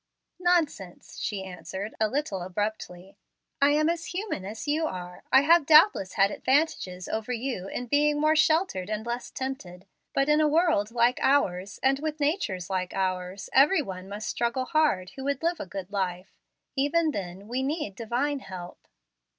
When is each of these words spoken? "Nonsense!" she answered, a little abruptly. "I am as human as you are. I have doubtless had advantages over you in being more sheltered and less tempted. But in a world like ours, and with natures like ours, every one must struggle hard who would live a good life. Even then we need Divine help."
"Nonsense!" 0.39 1.19
she 1.19 1.43
answered, 1.43 1.93
a 1.99 2.07
little 2.07 2.41
abruptly. 2.41 3.17
"I 3.61 3.69
am 3.73 3.87
as 3.87 4.05
human 4.07 4.45
as 4.45 4.67
you 4.67 4.87
are. 4.87 5.21
I 5.31 5.41
have 5.41 5.67
doubtless 5.67 6.13
had 6.13 6.31
advantages 6.31 7.07
over 7.07 7.31
you 7.31 7.67
in 7.67 7.85
being 7.85 8.19
more 8.19 8.35
sheltered 8.35 8.89
and 8.89 9.05
less 9.05 9.29
tempted. 9.29 9.85
But 10.15 10.27
in 10.27 10.41
a 10.41 10.47
world 10.47 10.89
like 10.89 11.19
ours, 11.21 11.79
and 11.83 11.99
with 11.99 12.19
natures 12.19 12.67
like 12.67 12.95
ours, 12.95 13.47
every 13.53 13.83
one 13.83 14.09
must 14.09 14.27
struggle 14.27 14.65
hard 14.65 15.11
who 15.11 15.23
would 15.25 15.43
live 15.43 15.59
a 15.59 15.67
good 15.67 15.91
life. 15.91 16.33
Even 16.75 17.11
then 17.11 17.47
we 17.47 17.61
need 17.61 17.93
Divine 17.93 18.39
help." 18.39 18.87